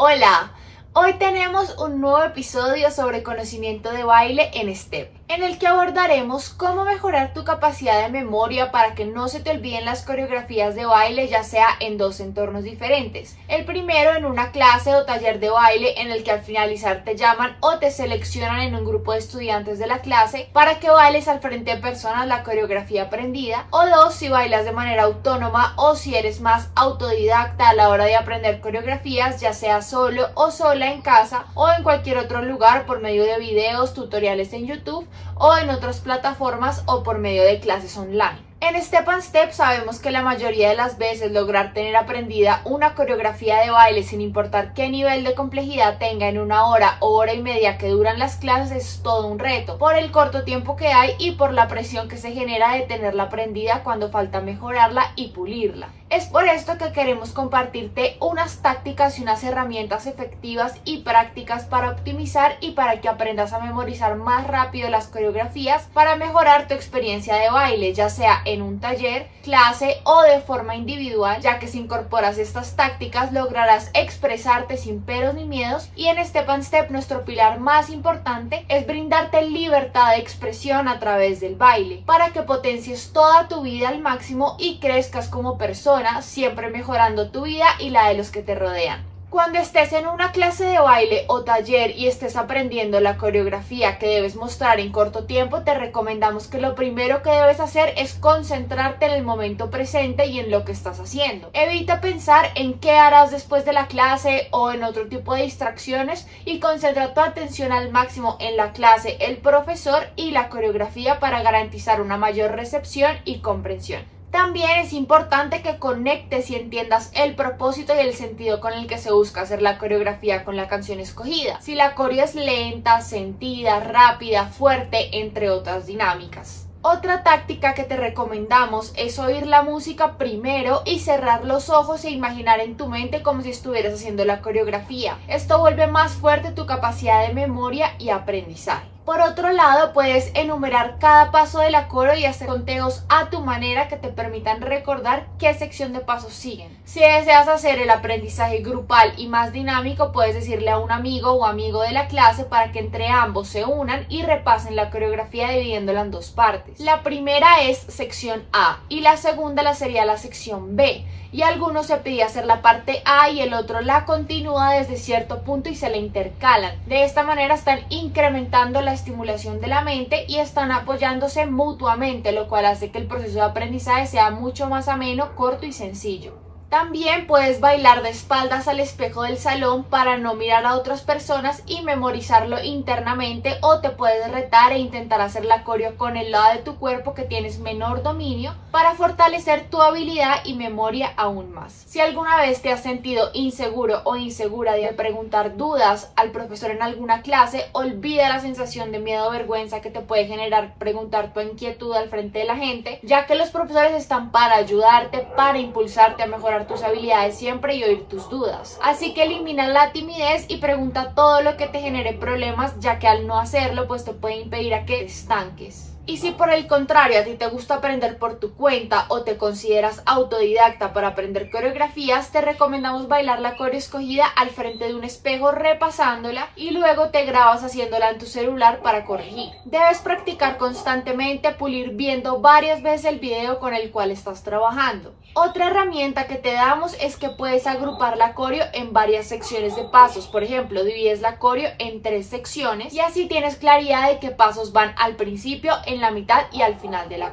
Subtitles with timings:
[0.00, 0.52] Hola,
[0.92, 6.48] hoy tenemos un nuevo episodio sobre conocimiento de baile en STEP en el que abordaremos
[6.48, 10.86] cómo mejorar tu capacidad de memoria para que no se te olviden las coreografías de
[10.86, 13.36] baile ya sea en dos entornos diferentes.
[13.46, 17.14] El primero en una clase o taller de baile en el que al finalizar te
[17.14, 21.28] llaman o te seleccionan en un grupo de estudiantes de la clase para que bailes
[21.28, 23.66] al frente de personas la coreografía aprendida.
[23.68, 28.06] O dos si bailas de manera autónoma o si eres más autodidacta a la hora
[28.06, 32.86] de aprender coreografías ya sea solo o sola en casa o en cualquier otro lugar
[32.86, 37.60] por medio de videos, tutoriales en YouTube o en otras plataformas o por medio de
[37.60, 38.48] clases online.
[38.60, 42.94] En Step and Step sabemos que la mayoría de las veces lograr tener aprendida una
[42.94, 47.34] coreografía de baile sin importar qué nivel de complejidad tenga en una hora o hora
[47.34, 50.88] y media que duran las clases es todo un reto, por el corto tiempo que
[50.88, 55.28] hay y por la presión que se genera de tenerla aprendida cuando falta mejorarla y
[55.28, 55.90] pulirla.
[56.10, 61.90] Es por esto que queremos compartirte unas tácticas y unas herramientas efectivas y prácticas para
[61.90, 67.36] optimizar y para que aprendas a memorizar más rápido las coreografías para mejorar tu experiencia
[67.36, 71.78] de baile, ya sea en un taller, clase o de forma individual, ya que si
[71.78, 75.90] incorporas estas tácticas lograrás expresarte sin peros ni miedos.
[75.94, 81.00] Y en Step and Step nuestro pilar más importante es brindarte libertad de expresión a
[81.00, 85.97] través del baile para que potencies toda tu vida al máximo y crezcas como persona
[86.22, 89.04] siempre mejorando tu vida y la de los que te rodean.
[89.30, 94.06] Cuando estés en una clase de baile o taller y estés aprendiendo la coreografía que
[94.06, 99.04] debes mostrar en corto tiempo, te recomendamos que lo primero que debes hacer es concentrarte
[99.04, 101.50] en el momento presente y en lo que estás haciendo.
[101.52, 106.26] Evita pensar en qué harás después de la clase o en otro tipo de distracciones
[106.46, 111.42] y concentra tu atención al máximo en la clase, el profesor y la coreografía para
[111.42, 114.17] garantizar una mayor recepción y comprensión.
[114.30, 118.98] También es importante que conectes y entiendas el propósito y el sentido con el que
[118.98, 121.60] se busca hacer la coreografía con la canción escogida.
[121.60, 126.66] Si la coreo es lenta, sentida, rápida, fuerte, entre otras dinámicas.
[126.82, 132.10] Otra táctica que te recomendamos es oír la música primero y cerrar los ojos e
[132.10, 135.18] imaginar en tu mente como si estuvieras haciendo la coreografía.
[135.26, 138.86] Esto vuelve más fuerte tu capacidad de memoria y aprendizaje.
[139.08, 143.88] Por otro lado, puedes enumerar cada paso del coro y hacer conteos a tu manera
[143.88, 146.78] que te permitan recordar qué sección de pasos siguen.
[146.84, 151.46] Si deseas hacer el aprendizaje grupal y más dinámico, puedes decirle a un amigo o
[151.46, 156.02] amigo de la clase para que entre ambos se unan y repasen la coreografía dividiéndola
[156.02, 156.78] en dos partes.
[156.78, 161.48] La primera es sección A y la segunda la sería la sección B y a
[161.48, 165.68] algunos se pedía hacer la parte A y el otro la continúa desde cierto punto
[165.68, 166.74] y se la intercalan.
[166.86, 172.48] De esta manera están incrementando la estimulación de la mente y están apoyándose mutuamente, lo
[172.48, 176.47] cual hace que el proceso de aprendizaje sea mucho más ameno, corto y sencillo.
[176.68, 181.62] También puedes bailar de espaldas al espejo del salón para no mirar a otras personas
[181.66, 186.52] y memorizarlo internamente o te puedes retar e intentar hacer la coreo con el lado
[186.52, 191.72] de tu cuerpo que tienes menor dominio para fortalecer tu habilidad y memoria aún más.
[191.72, 196.82] Si alguna vez te has sentido inseguro o insegura de preguntar dudas al profesor en
[196.82, 201.40] alguna clase, olvida la sensación de miedo o vergüenza que te puede generar preguntar tu
[201.40, 206.22] inquietud al frente de la gente, ya que los profesores están para ayudarte, para impulsarte
[206.22, 208.78] a mejorar tus habilidades siempre y oír tus dudas.
[208.82, 213.08] Así que elimina la timidez y pregunta todo lo que te genere problemas, ya que
[213.08, 215.97] al no hacerlo pues te puede impedir a que estanques.
[216.08, 219.36] Y si por el contrario a ti te gusta aprender por tu cuenta o te
[219.36, 225.04] consideras autodidacta para aprender coreografías, te recomendamos bailar la coreo escogida al frente de un
[225.04, 229.50] espejo repasándola y luego te grabas haciéndola en tu celular para corregir.
[229.66, 235.12] Debes practicar constantemente, pulir viendo varias veces el video con el cual estás trabajando.
[235.34, 239.84] Otra herramienta que te damos es que puedes agrupar la coreo en varias secciones de
[239.84, 240.26] pasos.
[240.26, 244.72] Por ejemplo, divides la coreo en tres secciones y así tienes claridad de qué pasos
[244.72, 247.28] van al principio, la mitad y al final de la.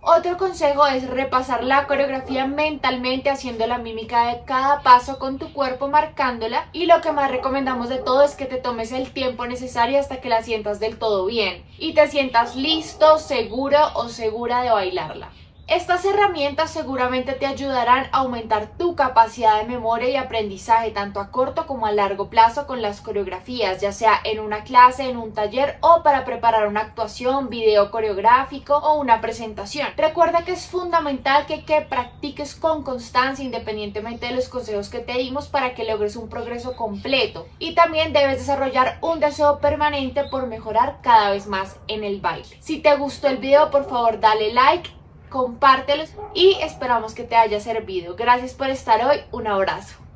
[0.00, 5.52] Otro consejo es repasar la coreografía mentalmente haciendo la mímica de cada paso con tu
[5.52, 9.46] cuerpo marcándola y lo que más recomendamos de todo es que te tomes el tiempo
[9.46, 14.62] necesario hasta que la sientas del todo bien y te sientas listo, seguro o segura
[14.62, 15.30] de bailarla.
[15.70, 21.30] Estas herramientas seguramente te ayudarán a aumentar tu capacidad de memoria y aprendizaje tanto a
[21.30, 25.32] corto como a largo plazo con las coreografías, ya sea en una clase, en un
[25.32, 29.86] taller o para preparar una actuación, video coreográfico o una presentación.
[29.96, 35.18] Recuerda que es fundamental que, que practiques con constancia independientemente de los consejos que te
[35.18, 40.48] dimos para que logres un progreso completo y también debes desarrollar un deseo permanente por
[40.48, 42.56] mejorar cada vez más en el baile.
[42.58, 44.98] Si te gustó el video por favor dale like
[45.30, 48.16] compártelos y esperamos que te haya servido.
[48.16, 50.09] Gracias por estar hoy, un abrazo.